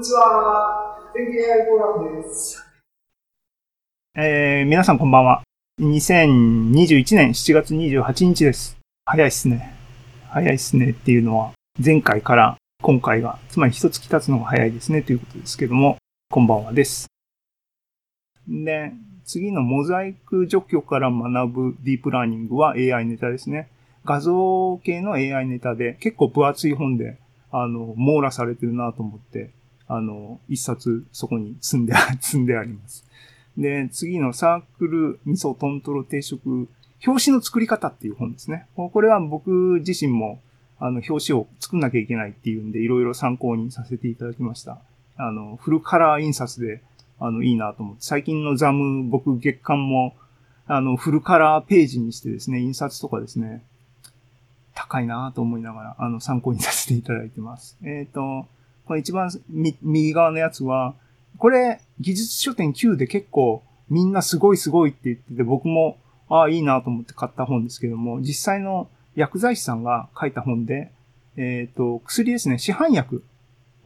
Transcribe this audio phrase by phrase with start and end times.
[0.00, 0.96] にちは。
[1.12, 2.64] 天気 AI フォーラムです。
[4.16, 5.42] えー、皆さんこんばんは。
[5.78, 8.78] 2021年7月28日です。
[9.04, 9.74] 早いっすね。
[10.30, 11.52] 早いっすねっていうのは、
[11.84, 15.98] 前回から今回が、つまり一月経つのが早いですねということですけども、
[16.30, 17.06] こんばんはです。
[18.48, 18.94] で、
[19.26, 23.68] 次のモザイク除去から学ぶディープラーニングは AI ネタですね。
[24.06, 27.18] 画像系の AI ネタで結構分厚い本で、
[27.52, 29.50] あの、網羅されてるなと思って、
[29.92, 31.92] あの、一冊そこに積んで、
[32.22, 33.04] 積んであります。
[33.58, 36.68] で、次のサークル味噌トントロ定食、
[37.04, 38.66] 表紙の作り方っていう本ですね。
[38.76, 40.40] これは僕自身も、
[40.78, 44.78] あの、表紙を作んなきゃいけないっていうんで、いろいろ参考にさせていただきました。
[45.16, 46.80] あの、フルカラー印刷で、
[47.18, 50.14] あの、いいなと思って、最近のザム、僕月間も、
[50.66, 53.64] あの、フルカラーページにしてですね、印刷とかですね、
[54.72, 57.76] 高いなと思いながら、あの、参考にさせていただいてます。
[57.82, 58.46] えっ、ー、と、
[58.90, 59.30] この一番
[59.82, 60.96] 右側のやつは、
[61.38, 65.96] これ、技術書店9で結構みんなすごいすごいって言ってて、僕も、
[66.28, 70.90] ああ、いいなと思って買った本ですけども、実際の薬剤師さんが書いた本で、
[71.36, 73.22] えっ、ー、と、薬ですね、市販薬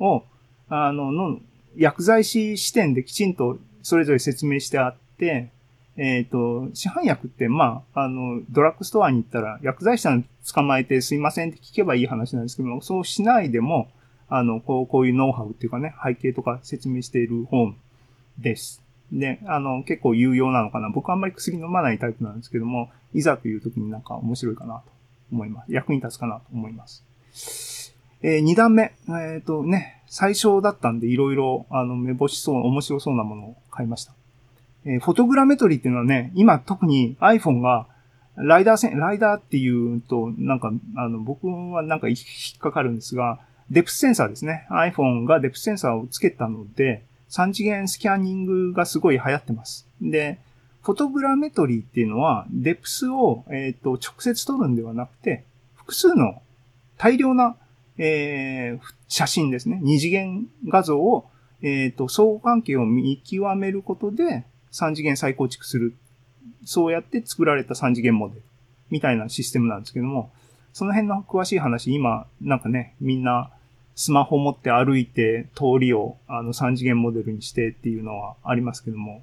[0.00, 0.24] を、
[0.70, 1.38] あの、の、
[1.76, 5.50] 薬剤師視点できちんとそれぞれ説明してあって、
[5.98, 13.90] えっ、ー、と、市販薬って、まあ、あの、ドラッグストアに行ったら、薬剤師さん捕まえてすいませんって聞けばいい話なんですけども、そうしないでも、
[14.28, 17.76] あの、こう、こういうノウハウっていうかね、背景とか説明している本
[18.38, 18.82] です。
[19.12, 20.90] で、あの、結構有用なのかな。
[20.90, 24.82] 僕あんまり薬飲まないタイプなんですけども、いざという時になんか面白いかなと
[25.32, 25.72] 思います。
[25.72, 27.04] 役に立つかなと思います。
[28.22, 28.94] えー、二段目。
[29.08, 34.12] えっ、ー、とね、最初だったんでいろいろ、あの、目星そう、面白そうなものを買いました。
[34.86, 37.86] えー、フォトグラメトリーっていうのはね、今特に iPhone が
[38.36, 42.16] ライダー線、ライダーっていうと、なんか、あの、僕はなんか引
[42.56, 43.38] っかかるんですが、
[43.70, 44.66] デプスセンサーですね。
[44.70, 49.88] iPhone がデプスセンサーをつけたので、3次元スキャニングがすごい流行ってます。
[50.00, 50.38] で、
[50.82, 55.44] フォトグラメトリーっていうのは、デプスを、えっ、と、直接撮るんではなくて、
[55.74, 56.42] 複数の
[56.98, 57.56] 大量な、
[57.96, 59.80] えー、写真ですね。
[59.82, 61.28] 二次元画像を、
[61.62, 65.94] えっ、と、相互関係を見極めることで、3次元再構築する。
[66.64, 68.42] そうやって作られた3次元モデル。
[68.90, 70.30] みたいなシステムなんですけども、
[70.74, 73.50] その辺の詳しい話、今、なんかね、みんな
[73.94, 79.22] スマホ持って歩いて通りをあの3次元モデルにしてっていうのはありますけども、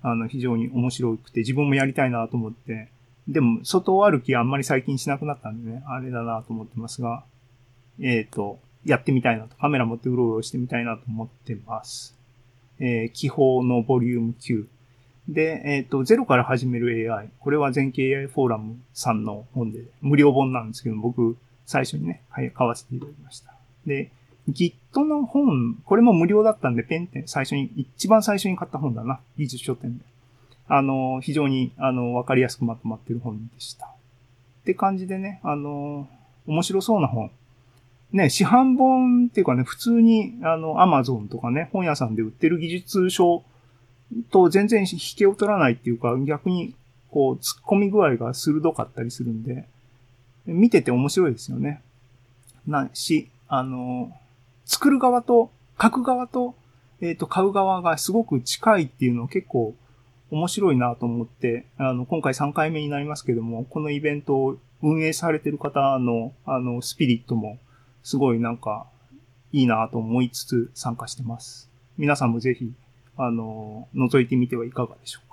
[0.00, 2.88] あの非常に面白くて自分もやりたいなと思って、
[3.28, 7.24] でも外歩きあんまり最近しなくなったんでね、あれだなと思ってますが、
[8.00, 12.16] えっ、ー、と、やってみたいなと、カメラ持ってうろうろしてみたいなと思ってます。
[12.78, 14.66] えー、気泡のボリューム9。
[15.28, 17.30] で、えっ、ー、と、ゼロから始める AI。
[17.40, 23.52] これは全景 AI フォーラムさんの本で、無料本なんですけど、僕、最初にね、はい買わせていただきました。
[23.86, 24.10] で、
[24.48, 29.20] Git の本、これも無料だったんで、ペンって最初に、一番最初に買った本だな。
[29.36, 30.04] 技術書店で。
[30.68, 33.86] あの、非常に、あの、わかりやすくまとまってる本でした。
[33.86, 33.88] っ
[34.64, 36.08] て感じでね、あの、
[36.46, 37.30] 面白そうな本。
[38.12, 43.42] ね、市販本っていうかね、普通に、あの、アマゾンとかね、本屋さんで売ってる技術書
[44.30, 46.74] と全然引けを取らないっていうか、逆に、
[47.10, 49.66] こう、突っ込み具合が鋭かったりするんで、
[50.46, 51.82] 見てて面白いですよね。
[52.66, 54.12] な、し、あの、
[54.64, 55.50] 作る側と、
[55.80, 56.54] 書く側と、
[57.00, 59.74] えっ、ー、と、買う側がすごく近いっていうのは結構
[60.30, 67.58] 面白いなと思って、あの、今回3回目になりますけども、このイベントを運営されてる方の、あの、スピリットも、
[68.02, 68.86] すごいなんか、
[69.52, 71.70] いいなと思いつつ参加してます。
[71.96, 72.72] 皆さんもぜひ、
[73.16, 75.25] あの、覗いてみてはいかがでしょう。